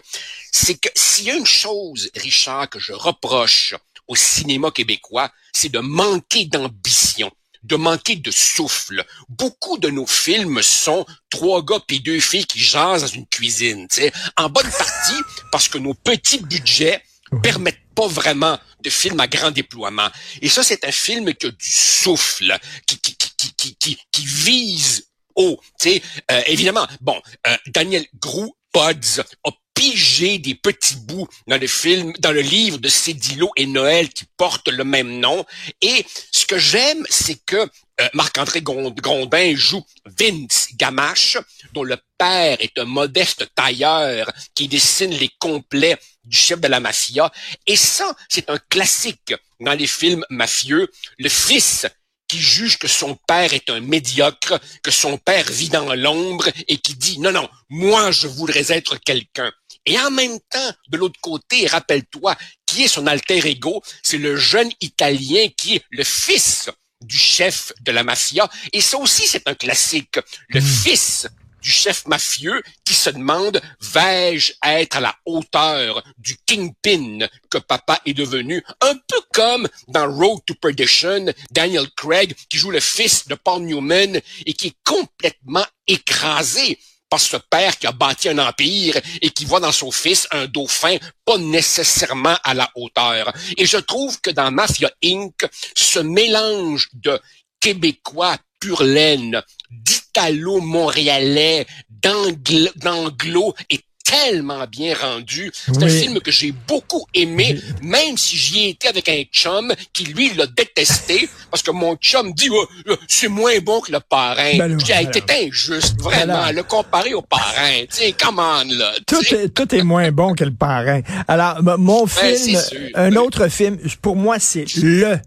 c'est 0.52 0.76
que 0.76 0.90
s'il 0.96 1.26
y 1.26 1.32
a 1.32 1.36
une 1.36 1.46
chose, 1.46 2.10
Richard, 2.16 2.70
que 2.70 2.80
je 2.80 2.94
reproche 2.94 3.76
au 4.08 4.16
cinéma 4.16 4.72
québécois, 4.72 5.32
c'est 5.54 5.70
de 5.70 5.80
manquer 5.80 6.46
d'ambition 6.46 7.32
de 7.64 7.76
manquer 7.76 8.16
de 8.16 8.32
souffle. 8.32 9.06
Beaucoup 9.28 9.78
de 9.78 9.90
nos 9.90 10.08
films 10.08 10.62
sont 10.62 11.06
trois 11.30 11.64
gars 11.64 11.82
puis 11.86 12.00
deux 12.00 12.20
filles 12.20 12.46
qui 12.46 12.60
jasent 12.60 13.02
dans 13.02 13.08
une 13.08 13.28
cuisine, 13.28 13.88
tu 13.90 14.02
sais, 14.02 14.14
en 14.38 14.50
bonne 14.50 14.72
partie 14.72 15.22
parce 15.52 15.68
que 15.68 15.78
nos 15.78 15.94
petits 15.94 16.40
budgets 16.40 17.04
permettent 17.44 17.89
pas 18.00 18.08
vraiment 18.08 18.58
de 18.82 18.90
films 18.90 19.20
à 19.20 19.28
grand 19.28 19.52
déploiement. 19.52 20.10
Et 20.42 20.48
ça, 20.48 20.64
c'est 20.64 20.86
un 20.86 20.92
film 20.92 21.34
qui 21.34 21.48
a 21.48 21.52
du 21.52 21.70
souffle, 21.70 22.58
qui, 22.86 22.98
qui, 23.02 23.18
qui, 23.18 23.76
qui, 23.76 23.98
qui, 24.10 24.26
vise 24.26 25.10
haut. 25.36 25.60
Euh, 25.86 26.42
évidemment, 26.48 26.88
bon, 27.02 27.22
euh, 27.46 27.58
Daniel 27.68 28.06
Grou 28.18 28.56
Pods 28.72 29.22
a 29.44 29.52
des 29.80 30.56
petits 30.56 30.98
bouts 30.98 31.28
dans 31.48 31.58
le 31.58 31.68
film, 31.68 32.12
dans 32.20 32.34
le 32.34 32.42
livre 32.42 32.80
de 32.80 32.90
Cédillo 32.90 33.50
et 33.56 33.66
Noël 33.66 34.10
qui 34.10 34.26
porte 34.36 34.68
le 34.68 34.84
même 34.84 35.20
nom. 35.20 35.46
Et 35.82 36.06
ce 36.32 36.46
que 36.46 36.58
j'aime, 36.58 37.06
c'est 37.10 37.40
que 37.46 37.56
euh, 37.56 38.10
Marc-André 38.14 38.62
Grondin 38.62 39.56
joue 39.56 39.84
Vince 40.06 40.70
Gamache, 40.76 41.38
dont 41.74 41.84
le 41.84 41.98
père 42.18 42.58
est 42.60 42.78
un 42.78 42.86
modeste 42.86 43.48
tailleur 43.56 44.30
qui 44.54 44.68
dessine 44.68 45.12
les 45.12 45.30
complets 45.40 45.98
du 46.26 46.36
chef 46.36 46.60
de 46.60 46.68
la 46.68 46.82
mafia. 46.82 47.32
Et 47.66 47.78
ça, 47.78 48.14
c'est 48.28 48.50
un 48.50 48.60
classique 48.70 49.34
dans 49.62 49.74
les 49.74 49.88
films 49.88 50.26
mafieux. 50.30 50.90
Le 51.18 51.30
fils 51.30 51.88
qui 52.30 52.40
juge 52.40 52.78
que 52.78 52.88
son 52.88 53.16
père 53.28 53.54
est 53.54 53.70
un 53.70 53.82
médiocre, 53.82 54.58
que 54.82 54.92
son 54.92 55.18
père 55.18 55.52
vit 55.52 55.68
dans 55.68 55.94
l'ombre 55.96 56.48
et 56.70 56.78
qui 56.78 56.94
dit 56.94 57.20
non, 57.20 57.34
non, 57.34 57.50
moi 57.70 58.12
je 58.12 58.28
voudrais 58.28 58.72
être 58.72 58.96
quelqu'un. 58.96 59.52
Et 59.86 60.00
en 60.00 60.12
même 60.12 60.40
temps, 60.50 60.72
de 60.90 60.98
l'autre 60.98 61.20
côté, 61.20 61.68
rappelle-toi, 61.68 62.38
qui 62.66 62.84
est 62.84 62.88
son 62.88 63.08
alter 63.08 63.46
ego, 63.50 63.82
c'est 64.04 64.18
le 64.18 64.36
jeune 64.38 64.70
Italien 64.80 65.48
qui 65.58 65.78
est 65.78 65.84
le 65.90 66.04
fils 66.04 66.70
du 67.02 67.18
chef 67.18 67.72
de 67.82 67.92
la 67.92 68.04
mafia. 68.04 68.50
Et 68.74 68.82
ça 68.82 68.98
aussi, 68.98 69.26
c'est 69.26 69.48
un 69.48 69.56
classique. 69.56 70.20
Le 70.50 70.62
fils 70.62 71.28
du 71.62 71.70
chef 71.70 72.08
mafieux 72.08 72.62
qui 72.86 72.94
se 72.94 73.10
demande 73.10 73.62
vais-je 73.82 74.54
être 74.66 74.98
à 74.98 75.02
la 75.02 75.16
hauteur 75.26 76.04
du 76.18 76.38
kingpin 76.46 77.28
que 77.50 77.58
papa 77.58 78.00
est 78.06 78.14
devenu? 78.14 78.64
Un 78.82 78.96
peu 78.96 79.22
comme 79.34 79.68
dans 79.88 80.12
Road 80.12 80.40
to 80.46 80.54
Perdition 80.56 81.26
Daniel 81.52 81.88
Craig 81.96 82.36
qui 82.50 82.58
joue 82.58 82.72
le 82.72 82.80
fils 82.80 83.28
de 83.28 83.36
Paul 83.36 83.64
Newman 83.64 84.20
et 84.46 84.54
qui 84.54 84.68
est 84.68 84.78
complètement 84.84 85.66
écrasé 85.88 86.78
par 87.10 87.20
ce 87.20 87.38
père 87.38 87.78
qui 87.78 87.88
a 87.88 87.92
bâti 87.92 88.30
un 88.30 88.38
empire 88.38 89.00
et 89.22 89.32
qui 89.32 89.46
voit 89.46 89.60
dans 89.60 89.72
son 89.72 89.92
fils 89.92 90.28
un 90.32 90.46
dauphin 90.46 90.98
pas 91.26 91.38
nécessairement 91.38 92.38
à 92.44 92.54
la 92.54 92.70
hauteur. 92.76 93.34
Et 93.58 93.66
je 93.66 93.78
trouve 93.78 94.22
que 94.22 94.30
dans 94.30 94.52
Mafia 94.52 94.92
Inc., 95.04 95.46
ce 95.76 96.00
mélange 96.00 96.88
de 96.94 97.20
Québécois 97.60 98.38
pur 98.60 98.84
laine, 98.84 99.42
d'Italo-Montréalais, 99.72 101.66
d'Anglo 101.90 102.70
d'Anglo 102.76 103.54
est 103.70 103.84
tellement 104.04 104.66
bien 104.66 104.96
rendu. 104.96 105.52
C'est 105.54 105.84
un 105.84 105.88
film 105.88 106.20
que 106.20 106.32
j'ai 106.32 106.52
beaucoup 106.68 107.06
aimé, 107.14 107.60
même 107.84 108.18
si 108.18 108.36
j'y 108.38 108.60
ai 108.66 108.70
été 108.70 108.88
avec 108.88 109.08
un 109.08 109.22
chum 109.32 109.72
qui, 109.94 110.06
lui, 110.06 110.34
l'a 110.34 110.48
détesté, 110.48 111.30
parce 111.52 111.62
que 111.62 111.70
mon 111.70 111.96
chum 111.96 112.34
dit, 112.34 112.50
Oh, 112.52 112.66
euh, 112.88 112.96
c'est 113.08 113.28
moins 113.28 113.60
bon 113.60 113.82
que 113.82 113.92
le 113.92 114.00
parrain. 114.00 114.58
Ben 114.58 114.80
J'ai 114.84 114.94
ben 114.94 115.12
été 115.14 115.48
injuste, 115.48 116.02
vraiment, 116.02 116.26
Ben 116.26 116.46
là. 116.48 116.52
le 116.54 116.64
comparer 116.64 117.14
au 117.14 117.22
parrain. 117.22 117.82
Tu 117.82 117.98
sais, 117.98 118.12
come 118.14 118.40
on, 118.40 118.64
là. 118.78 118.94
Tout 119.06 119.22
est, 119.32 119.50
tout 119.50 119.76
est 119.76 119.84
moins 119.84 120.12
bon 120.12 120.34
que 120.34 120.44
le 120.44 120.56
parrain. 120.56 121.02
Alors, 121.28 121.62
mon 121.78 122.06
Ben, 122.06 122.36
film, 122.36 122.60
un 122.96 123.16
autre 123.16 123.48
film, 123.48 123.78
pour 124.02 124.16
moi, 124.16 124.40
c'est 124.40 124.66
le 124.78 125.20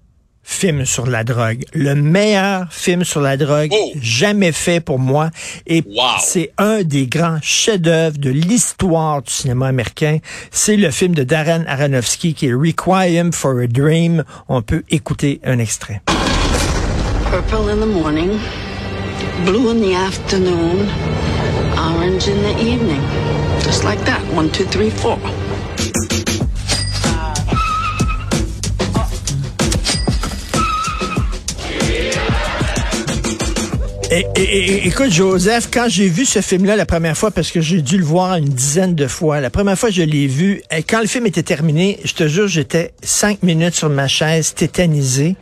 film 0.45 0.85
sur 0.85 1.07
la 1.07 1.25
drogue. 1.25 1.65
Le 1.73 1.95
meilleur 1.95 2.67
film 2.71 3.05
sur 3.05 3.21
la 3.21 3.37
drogue 3.37 3.71
Oh. 3.73 3.93
jamais 4.01 4.53
fait 4.53 4.81
pour 4.81 4.99
moi. 4.99 5.31
Et 5.67 5.83
Wow. 5.87 6.03
c'est 6.21 6.53
un 6.59 6.83
des 6.83 7.07
grands 7.07 7.39
chefs-d'œuvre 7.43 8.19
de 8.19 8.31
l'histoire 8.31 9.23
du 9.23 9.33
cinéma 9.33 9.69
américain. 9.69 10.19
C'est 10.51 10.77
le 10.77 10.91
film 10.91 11.15
de 11.15 11.23
Darren 11.23 11.65
Aronofsky 11.67 12.35
qui 12.35 12.49
est 12.49 12.55
Requiem 12.55 13.33
for 13.33 13.59
a 13.61 13.67
Dream. 13.67 14.25
On 14.49 14.63
peut 14.63 14.83
écouter 14.91 15.41
un 15.45 15.59
extrait. 15.59 16.01
Purple 17.31 17.71
in 17.71 17.77
the 17.81 17.87
morning, 17.87 18.39
blue 19.47 19.71
in 19.71 19.81
the 19.81 19.95
afternoon, 19.95 20.87
orange 21.79 22.29
in 22.29 22.43
the 22.43 22.61
evening. 22.61 23.01
Just 23.65 23.85
like 23.85 24.05
that. 24.05 24.21
One, 24.35 24.51
two, 24.51 24.65
three, 24.65 24.91
four. 24.91 25.19
Et, 34.15 34.27
et- 34.37 34.43
et- 34.43 34.87
écoute, 34.89 35.11
Joseph, 35.11 35.69
quand 35.73 35.87
j'ai 35.89 36.07
vu 36.09 36.27
ce 36.27 36.43
film-là 36.43 36.77
la 36.77 36.85
première 36.85 37.17
fois, 37.17 37.31
parce 37.31 37.51
que 37.51 37.63
j'ai 37.63 37.81
dû 37.81 37.97
le 37.97 38.05
voir 38.05 38.35
une 38.37 38.45
dizaine 38.51 38.95
de 38.95 39.07
fois, 39.07 39.41
la 39.41 39.49
première 39.49 39.79
fois 39.79 39.89
je 39.89 40.03
l'ai 40.03 40.27
vu, 40.27 40.61
et 40.71 40.83
quand 40.83 41.01
le 41.01 41.07
film 41.07 41.25
était 41.27 41.43
terminé, 41.43 41.99
je 42.05 42.13
te 42.13 42.29
jure, 42.29 42.47
j'étais 42.47 42.93
cinq 43.03 43.43
minutes 43.43 43.75
sur 43.75 43.89
ma 43.89 44.09
chaise, 44.09 44.53
tétanisé, 44.55 45.35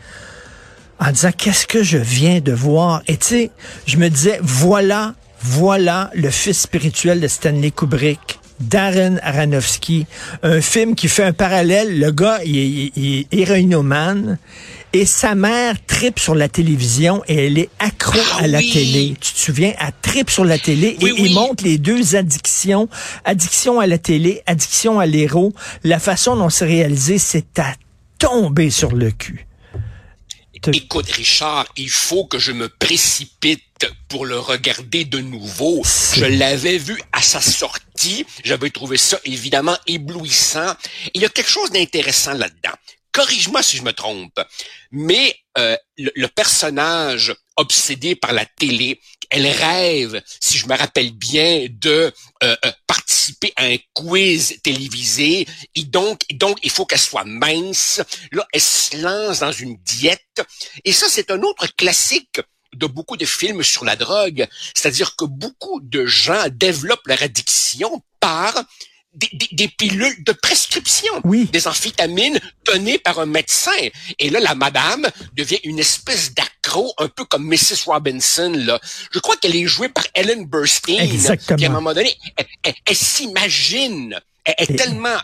en 1.01 1.11
disant, 1.11 1.33
qu'est-ce 1.37 1.67
que 1.67 1.83
je 1.83 1.99
viens 1.99 2.39
de 2.41 2.53
voir? 2.53 3.03
Et 3.09 3.17
tu 3.17 3.27
sais, 3.27 3.51
je 3.87 3.97
me 3.97 4.09
disais, 4.09 4.39
voilà, 4.41 5.15
voilà 5.43 6.11
le 6.15 6.31
fils 6.31 6.61
spirituel 6.61 7.19
de 7.21 7.27
Stanley 7.27 7.73
Kubrick. 7.73 8.39
Darren 8.61 9.17
Aronofsky, 9.23 10.05
un 10.43 10.61
film 10.61 10.95
qui 10.95 11.09
fait 11.09 11.23
un 11.25 11.33
parallèle. 11.33 11.99
Le 11.99 12.11
gars, 12.11 12.41
il 12.45 12.59
est, 12.59 12.93
il- 12.95 13.27
est 13.33 13.45
et 14.93 15.07
sa 15.07 15.35
mère 15.35 15.77
tripe 15.87 16.19
sur 16.19 16.35
la 16.35 16.49
télévision 16.49 17.23
et 17.29 17.47
elle 17.47 17.59
est 17.59 17.71
accro 17.79 18.19
Ah 18.35 18.43
à 18.43 18.47
la 18.47 18.59
oui! 18.59 18.71
télé. 18.73 19.17
Tu 19.21 19.33
te 19.33 19.39
souviens, 19.39 19.73
elle 19.79 19.93
tripe 20.03 20.31
sur 20.31 20.45
la 20.45 20.59
télé 20.59 20.97
Oui, 21.01 21.11
et 21.11 21.13
oui. 21.13 21.23
il 21.27 21.35
montre 21.35 21.63
les 21.65 21.79
deux 21.79 22.17
addictions, 22.17 22.89
addiction 23.25 23.79
à 23.81 23.87
la 23.87 23.99
télé, 23.99 24.43
addiction 24.47 24.99
à 24.99 25.07
l'héros. 25.07 25.53
La 25.85 25.99
façon 26.01 26.37
dont 26.37 26.51
c'est 26.51 26.67
réalisé, 26.67 27.19
c'est 27.19 27.59
à 27.59 27.75
tomber 28.19 28.71
sur 28.71 28.93
le 28.93 29.11
cul. 29.11 29.47
Te- 30.61 30.71
Écoute, 30.77 31.11
Richard, 31.13 31.65
il 31.79 31.89
faut 31.89 32.27
que 32.27 32.39
je 32.39 32.53
me 32.53 32.69
précipite 32.69 33.63
pour 34.09 34.27
le 34.27 34.39
regarder 34.39 35.07
de 35.07 35.19
nouveau. 35.19 35.83
Je 36.15 36.27
l'avais 36.27 36.77
vu 36.77 37.01
à 37.13 37.23
sa 37.23 37.41
sortie. 37.41 38.27
J'avais 38.45 38.69
trouvé 38.69 38.99
ça 38.99 39.19
évidemment 39.25 39.77
éblouissant. 39.87 40.75
Il 41.15 41.23
y 41.23 41.25
a 41.25 41.31
quelque 41.31 41.49
chose 41.49 41.71
d'intéressant 41.71 42.35
là-dedans. 42.35 42.77
Corrige-moi 43.13 43.63
si 43.63 43.77
je 43.77 43.83
me 43.83 43.93
trompe, 43.93 44.41
mais 44.91 45.37
euh, 45.59 45.77
le, 45.99 46.11
le 46.15 46.29
personnage 46.29 47.35
obsédé 47.57 48.15
par 48.15 48.33
la 48.33 48.47
télé, 48.47 49.01
elle 49.31 49.47
rêve, 49.47 50.23
si 50.41 50.59
je 50.59 50.67
me 50.67 50.77
rappelle 50.77 51.13
bien, 51.13 51.67
de 51.71 52.13
euh, 52.43 52.57
euh, 52.65 52.73
participer 52.87 53.53
à 53.57 53.67
un 53.67 53.77
quiz 53.95 54.61
télévisé. 54.63 55.47
Et 55.75 55.85
donc, 55.85 56.23
et 56.29 56.35
donc, 56.35 56.59
il 56.63 56.71
faut 56.71 56.85
qu'elle 56.85 56.99
soit 56.99 57.25
mince. 57.25 58.01
Là, 58.33 58.47
elle 58.53 58.61
se 58.61 58.97
lance 58.97 59.41
dans 59.41 59.53
une 59.53 59.77
diète. 59.77 60.43
Et 60.85 60.93
ça, 60.93 61.07
c'est 61.09 61.31
un 61.31 61.41
autre 61.43 61.67
classique 61.77 62.41
de 62.75 62.87
beaucoup 62.87 63.17
de 63.17 63.27
films 63.27 63.63
sur 63.63 63.85
la 63.85 63.97
drogue. 63.97 64.49
C'est-à-dire 64.75 65.15
que 65.17 65.25
beaucoup 65.25 65.81
de 65.81 66.07
gens 66.07 66.45
développent 66.51 67.07
leur 67.07 67.23
addiction 67.23 68.03
par 68.19 68.55
des, 69.13 69.29
des- 69.33 69.49
des 69.53 69.69
pilules 69.69 70.23
de 70.25 70.33
prescription, 70.33 71.13
Oui. 71.25 71.47
des 71.53 71.67
amphétamines 71.67 72.39
données 72.65 72.99
par 72.99 73.19
un 73.19 73.27
médecin. 73.27 73.73
Et 74.19 74.31
là, 74.31 74.41
la 74.41 74.55
madame 74.55 75.07
devient 75.37 75.59
une 75.65 75.79
espèce 75.81 76.33
d'accro, 76.35 76.95
un 76.99 77.09
peu 77.09 77.25
comme 77.25 77.45
Mrs. 77.49 77.85
Robinson. 77.87 78.53
Là. 78.57 78.81
Je 79.13 79.19
crois 79.19 79.37
qu'elle 79.37 79.57
est 79.57 79.67
jouée 79.67 79.89
par 79.89 80.05
Ellen 80.15 80.47
Burstyn. 80.47 80.99
Exactement. 81.03 81.57
Qui, 81.57 81.65
à 81.67 81.69
un 81.69 81.73
moment 81.73 81.93
donné, 81.95 82.15
elle, 82.37 82.47
elle- 82.63 82.75
elle 82.87 82.97
s'imagine, 82.97 84.21
elle 84.45 84.55
est 84.59 84.71
Et- 84.71 84.77
tellement 84.77 85.17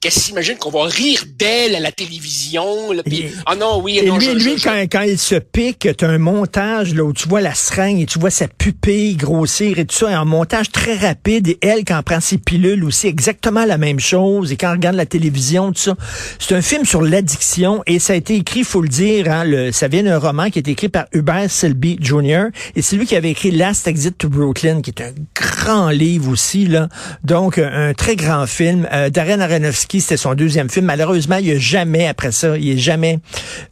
qu'elle 0.00 0.12
s'imagine 0.12 0.56
qu'on 0.56 0.70
va 0.70 0.84
rire 0.84 1.24
d'elle 1.38 1.74
à 1.76 1.80
la 1.80 1.92
télévision. 1.92 2.92
Là, 2.92 3.02
puis, 3.02 3.26
ah 3.46 3.54
non, 3.56 3.80
oui, 3.82 3.98
Et 3.98 4.06
non, 4.06 4.18
lui, 4.18 4.26
je- 4.26 4.30
lui 4.32 4.58
je- 4.58 4.64
quand, 4.64 4.82
quand 4.90 5.02
il 5.02 5.18
se 5.18 5.34
pique, 5.36 5.88
tu 5.96 6.04
as 6.04 6.08
un 6.08 6.18
montage 6.18 6.94
là, 6.94 7.02
où 7.04 7.12
tu 7.12 7.28
vois 7.28 7.40
la 7.40 7.54
seringue 7.54 8.00
et 8.00 8.06
tu 8.06 8.18
vois 8.18 8.30
sa 8.30 8.48
pupille 8.48 9.16
grossir 9.16 9.78
et 9.78 9.84
tout 9.84 9.94
ça, 9.96 10.10
et 10.10 10.14
un 10.14 10.24
montage 10.24 10.70
très 10.70 10.96
rapide. 10.96 11.48
Et 11.48 11.58
elle, 11.62 11.84
quand 11.84 11.96
elle 11.98 12.02
prend 12.04 12.20
ses 12.20 12.38
pilules 12.38 12.84
aussi, 12.84 13.06
exactement 13.06 13.64
la 13.64 13.78
même 13.78 14.00
chose. 14.00 14.52
Et 14.52 14.56
quand 14.56 14.68
on 14.70 14.72
regarde 14.72 14.96
la 14.96 15.06
télévision, 15.06 15.72
tout 15.72 15.80
ça. 15.80 15.94
C'est 16.38 16.54
un 16.54 16.62
film 16.62 16.84
sur 16.84 17.02
l'addiction 17.02 17.82
et 17.86 17.98
ça 17.98 18.12
a 18.12 18.16
été 18.16 18.34
écrit, 18.36 18.64
faut 18.64 18.82
le 18.82 18.88
dire, 18.88 19.30
hein, 19.30 19.44
le, 19.44 19.72
ça 19.72 19.88
vient 19.88 20.02
d'un 20.02 20.18
roman 20.18 20.50
qui 20.50 20.58
a 20.58 20.60
été 20.60 20.70
écrit 20.72 20.88
par 20.88 21.06
Hubert 21.12 21.50
Selby 21.50 21.98
Jr. 22.00 22.46
Et 22.76 22.82
c'est 22.82 22.96
lui 22.96 23.06
qui 23.06 23.16
avait 23.16 23.30
écrit 23.30 23.50
Last 23.50 23.86
Exit 23.86 24.16
to 24.18 24.28
Brooklyn, 24.28 24.80
qui 24.82 24.90
est 24.90 25.00
un 25.02 25.12
grand 25.34 25.90
livre 25.90 26.30
aussi. 26.30 26.66
là. 26.66 26.88
Donc, 27.24 27.58
un, 27.58 27.88
un 27.88 27.94
très 27.94 28.16
grand 28.16 28.46
film. 28.46 28.88
Euh, 28.92 29.10
Darren 29.10 29.37
Aronofsky, 29.40 30.00
c'était 30.00 30.16
son 30.16 30.34
deuxième 30.34 30.68
film. 30.68 30.86
Malheureusement, 30.86 31.36
il 31.36 31.50
a 31.52 31.58
jamais, 31.58 32.06
après 32.06 32.32
ça, 32.32 32.56
il 32.56 32.72
a 32.72 32.76
jamais, 32.76 33.18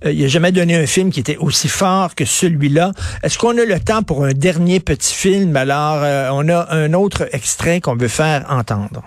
euh, 0.05 0.13
il 0.13 0.25
a 0.25 0.29
jamais 0.29 0.53
donné 0.53 0.77
un 0.77 0.87
film 0.87 1.11
qui 1.11 1.21
était 1.21 1.37
aussi 1.37 1.69
fort 1.69 2.15
que 2.15 2.25
celui-là. 2.25 2.93
Est-ce 3.23 3.39
qu'on 3.39 3.57
a 3.59 3.65
le 3.65 3.81
temps 3.81 4.03
pour 4.03 4.25
un 4.25 4.33
dernier 4.33 4.81
petit 4.81 5.15
film? 5.15 5.57
Alors, 5.57 6.03
euh, 6.03 6.29
on 6.33 6.49
a 6.49 6.69
un 6.71 6.93
autre 6.93 7.29
extrait 7.33 7.81
qu'on 7.81 7.97
veut 7.97 8.09
faire 8.09 8.45
entendre. 8.49 9.03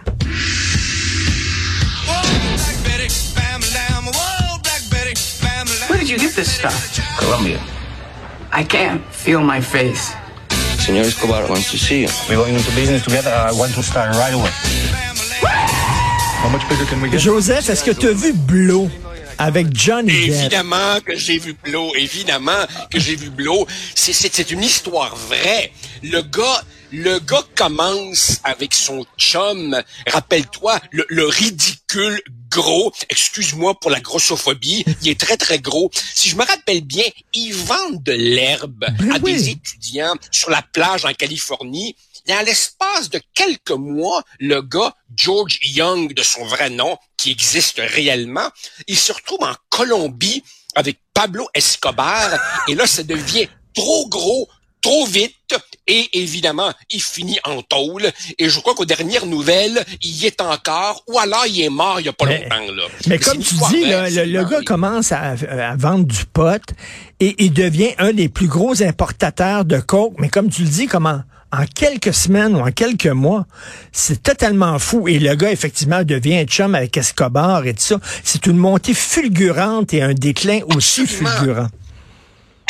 Where 5.90 5.98
did 5.98 6.10
you 6.10 6.18
get 6.18 6.36
this 6.36 6.52
stuff? 6.52 7.00
Colombia. 7.20 7.60
I 8.52 8.64
can't 8.64 9.02
feel 9.12 9.42
my 9.42 9.62
face. 9.62 10.14
Senor 10.80 11.02
Escobar 11.04 11.48
wants 11.50 11.70
to 11.72 11.78
see 11.78 12.02
you. 12.02 12.10
We're 12.28 12.38
going 12.38 12.56
into 12.56 12.72
business 12.74 13.04
together. 13.04 13.30
I 13.30 13.52
want 13.52 13.74
to 13.76 13.84
start 13.84 14.16
right 14.16 14.34
away. 14.34 15.09
Joseph, 17.18 17.70
est-ce 17.70 17.84
que 17.84 17.92
tu 17.92 18.08
as 18.08 18.14
vu 18.14 18.34
Blow 18.34 18.90
avec 19.38 19.76
Johnny 19.76 20.28
Depp? 20.28 20.36
Évidemment 20.36 21.00
que 21.06 21.16
j'ai 21.16 21.38
vu 21.38 21.54
Blow, 21.54 21.94
évidemment 21.96 22.66
que 22.90 23.00
j'ai 23.00 23.16
vu 23.16 23.30
Blow. 23.30 23.68
C'est, 23.96 24.14
c'est, 24.14 24.34
c'est 24.34 24.52
une 24.52 24.64
histoire 24.64 25.16
vraie. 25.16 25.72
Le 26.02 26.22
gars, 26.22 26.64
le 26.92 27.20
gars 27.20 27.44
commence 27.56 28.40
avec 28.44 28.74
son 28.74 29.06
chum, 29.18 29.82
rappelle-toi, 30.08 30.80
le, 30.92 31.06
le 31.10 31.28
ridicule 31.28 32.22
gros, 32.50 32.92
excuse-moi 33.10 33.80
pour 33.80 33.92
la 33.92 34.00
grossophobie, 34.00 34.84
il 35.04 35.10
est 35.10 35.20
très 35.20 35.38
très 35.38 35.60
gros. 35.60 35.92
Si 35.94 36.30
je 36.30 36.36
me 36.36 36.44
rappelle 36.44 36.82
bien, 36.82 37.04
ils 37.34 37.54
vendent 37.54 38.02
de 38.02 38.14
l'herbe 38.14 38.86
Ben 38.98 39.12
à 39.12 39.18
oui. 39.22 39.34
des 39.34 39.50
étudiants 39.50 40.16
sur 40.32 40.50
la 40.50 40.62
plage 40.62 41.06
en 41.06 41.14
Californie. 41.14 41.96
À 42.30 42.44
l'espace 42.44 43.10
de 43.10 43.20
quelques 43.34 43.72
mois, 43.72 44.22
le 44.40 44.62
gars, 44.62 44.94
George 45.16 45.60
Young, 45.64 46.14
de 46.14 46.22
son 46.22 46.46
vrai 46.46 46.70
nom, 46.70 46.96
qui 47.18 47.32
existe 47.32 47.82
réellement, 47.84 48.50
il 48.88 48.98
se 48.98 49.12
retrouve 49.12 49.44
en 49.44 49.54
Colombie 49.70 50.44
avec 50.76 51.00
Pablo 51.14 51.48
Escobar. 51.54 52.30
et 52.68 52.76
là, 52.76 52.86
ça 52.86 53.04
devient 53.04 53.48
trop 53.74 54.08
gros, 54.10 54.48
trop 54.82 55.06
vite. 55.06 55.34
Et 55.88 56.08
évidemment, 56.22 56.72
il 56.92 57.02
finit 57.02 57.40
en 57.44 57.64
tôle. 57.64 58.12
Et 58.38 58.48
je 58.48 58.60
crois 58.60 58.76
qu'aux 58.76 58.86
dernières 58.86 59.26
nouvelles, 59.26 59.84
il 60.04 60.12
y 60.12 60.28
est 60.28 60.40
encore. 60.40 61.04
Ou 61.08 61.18
alors, 61.18 61.46
il 61.48 61.60
est 61.62 61.70
mort 61.70 62.00
il 62.00 62.06
y 62.06 62.10
a 62.10 62.14
pas 62.14 62.26
Mais- 62.26 62.44
longtemps. 62.44 62.72
Là. 62.74 62.84
Mais 63.08 63.18
comme 63.18 63.40
tu 63.40 63.56
dis, 63.72 63.86
là, 63.86 64.08
le, 64.10 64.44
gars 64.46 64.62
commence 64.64 65.12
à, 65.12 65.32
à 65.32 65.76
vendre 65.76 66.06
du 66.06 66.26
pot 66.26 66.62
et 67.20 67.36
il 67.44 67.52
devient 67.52 67.96
un 67.98 68.14
des 68.14 68.30
plus 68.30 68.48
gros 68.48 68.84
importateurs 68.84 69.66
de 69.66 69.80
coke. 69.80 70.14
Mais 70.20 70.30
comme 70.30 70.50
tu 70.50 70.62
le 70.62 70.70
dis, 70.70 70.86
comment 70.86 71.24
en 71.52 71.66
quelques 71.66 72.14
semaines 72.14 72.56
ou 72.56 72.60
en 72.60 72.72
quelques 72.72 73.08
mois, 73.08 73.46
c'est 73.92 74.22
totalement 74.22 74.78
fou. 74.80 75.08
Et 75.08 75.20
le 75.20 75.36
gars, 75.36 75.52
effectivement, 75.52 76.04
devient 76.04 76.46
chum 76.46 76.76
avec 76.76 76.96
Escobar 76.98 77.66
et 77.66 77.74
tout 77.74 77.82
ça. 77.82 78.00
C'est 78.24 78.46
une 78.46 78.58
montée 78.58 78.94
fulgurante 78.94 79.94
et 79.94 80.02
un 80.02 80.14
déclin 80.14 80.60
aussi 80.76 81.02
Absolument. 81.02 81.30
fulgurant. 81.30 81.68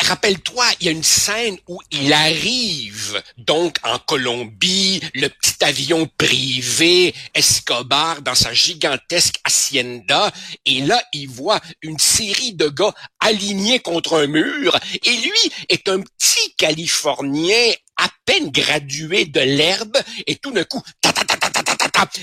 Rappelle-toi, 0.01 0.63
il 0.79 0.85
y 0.85 0.89
a 0.89 0.91
une 0.93 1.03
scène 1.03 1.57
où 1.67 1.79
il 1.91 2.13
arrive 2.13 3.21
donc 3.37 3.77
en 3.83 3.99
Colombie, 3.99 5.01
le 5.13 5.27
petit 5.27 5.61
avion 5.61 6.07
privé, 6.17 7.13
Escobar 7.35 8.21
dans 8.21 8.35
sa 8.35 8.53
gigantesque 8.53 9.35
hacienda, 9.43 10.31
et 10.65 10.81
là 10.81 11.01
il 11.11 11.27
voit 11.27 11.59
une 11.81 11.99
série 11.99 12.53
de 12.53 12.69
gars 12.69 12.93
alignés 13.19 13.79
contre 13.79 14.17
un 14.17 14.27
mur, 14.27 14.77
et 15.03 15.11
lui 15.11 15.51
est 15.67 15.89
un 15.89 15.99
petit 15.99 16.55
Californien 16.57 17.73
à 18.03 18.09
peine 18.25 18.49
gradué 18.51 19.25
de 19.25 19.39
l'herbe, 19.39 19.97
et 20.27 20.35
tout 20.35 20.51
d'un 20.51 20.63
coup, 20.63 20.81
ta, 21.01 21.11
ta, 21.11 21.25
ta, 21.25 21.39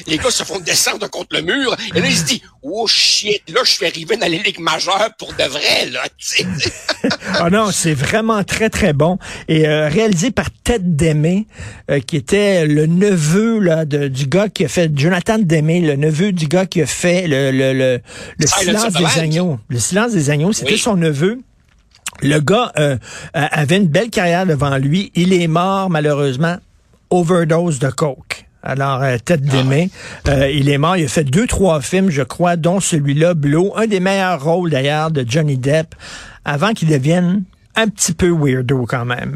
les 0.06 0.18
gars 0.18 0.30
se 0.30 0.44
font 0.44 0.58
descendre 0.60 1.08
contre 1.08 1.36
le 1.36 1.42
mur, 1.42 1.76
et 1.94 2.00
là, 2.00 2.06
il 2.06 2.16
se 2.16 2.24
dit, 2.24 2.42
oh 2.62 2.86
shit, 2.86 3.42
là, 3.48 3.60
je 3.64 3.70
suis 3.70 3.86
arrivé 3.86 4.16
dans 4.16 4.30
les 4.30 4.38
ligues 4.38 4.60
majeures 4.60 5.10
pour 5.18 5.32
de 5.34 5.44
vrai, 5.44 5.86
là, 5.90 6.04
Ah 7.34 7.50
non, 7.50 7.70
c'est 7.70 7.94
vraiment 7.94 8.42
très, 8.44 8.70
très 8.70 8.92
bon. 8.92 9.18
Et 9.48 9.66
euh, 9.66 9.88
réalisé 9.88 10.30
par 10.30 10.46
Ted 10.64 10.84
Demé, 10.84 11.46
euh, 11.90 12.00
qui 12.00 12.16
était 12.16 12.66
le 12.66 12.86
neveu 12.86 13.58
là, 13.58 13.84
de, 13.84 14.08
du 14.08 14.26
gars 14.26 14.48
qui 14.48 14.64
a 14.64 14.68
fait, 14.68 14.90
Jonathan 14.94 15.38
Demé, 15.38 15.80
le 15.80 15.96
neveu 15.96 16.32
du 16.32 16.46
gars 16.46 16.66
qui 16.66 16.82
a 16.82 16.86
fait 16.86 17.26
le, 17.26 17.50
le-le-le-silence 17.50 18.92
des 18.92 19.20
agneaux. 19.20 19.58
Le 19.68 19.78
silence 19.78 20.12
des 20.12 20.30
agneaux, 20.30 20.52
c'était 20.52 20.76
son 20.76 20.96
neveu. 20.96 21.40
Le 22.22 22.40
gars 22.40 22.72
euh, 22.78 22.96
euh, 23.36 23.46
avait 23.50 23.76
une 23.76 23.88
belle 23.88 24.10
carrière 24.10 24.46
devant 24.46 24.76
lui. 24.78 25.12
Il 25.14 25.32
est 25.32 25.48
mort, 25.48 25.90
malheureusement, 25.90 26.56
overdose 27.10 27.78
de 27.78 27.90
coke. 27.90 28.46
Alors, 28.62 29.02
euh, 29.02 29.16
tête 29.24 29.42
Ah 29.46 29.50
d'aimer, 29.50 29.90
euh, 30.28 30.50
il 30.50 30.68
est 30.68 30.78
mort. 30.78 30.96
Il 30.96 31.04
a 31.04 31.08
fait 31.08 31.24
deux, 31.24 31.46
trois 31.46 31.80
films, 31.80 32.10
je 32.10 32.22
crois, 32.22 32.56
dont 32.56 32.80
celui-là, 32.80 33.34
Blow, 33.34 33.72
un 33.76 33.86
des 33.86 34.00
meilleurs 34.00 34.42
rôles 34.42 34.70
d'ailleurs 34.70 35.12
de 35.12 35.24
Johnny 35.26 35.56
Depp, 35.56 35.94
avant 36.44 36.72
qu'il 36.72 36.88
devienne 36.88 37.44
un 37.76 37.88
petit 37.88 38.12
peu 38.12 38.30
weirdo 38.30 38.86
quand 38.86 39.04
même. 39.04 39.34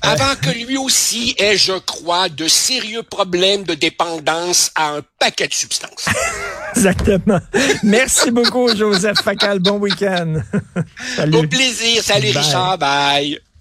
Avant 0.00 0.34
que 0.40 0.50
lui 0.50 0.76
aussi 0.78 1.34
ait, 1.38 1.56
je 1.56 1.78
crois, 1.78 2.28
de 2.28 2.48
sérieux 2.48 3.02
problèmes 3.02 3.64
de 3.64 3.74
dépendance 3.74 4.70
à 4.74 4.96
un 4.96 5.00
paquet 5.18 5.46
de 5.46 5.54
substances. 5.54 6.08
Exactement. 6.76 7.40
Merci 7.82 8.30
beaucoup, 8.30 8.74
Joseph 8.74 9.18
Facal. 9.22 9.58
Bon 9.58 9.78
week-end. 9.78 10.40
Au 11.32 11.42
plaisir. 11.46 12.02
Salut 12.02 12.32
Bye. 12.32 12.42
Richard. 12.42 12.78
Bye. 12.78 13.51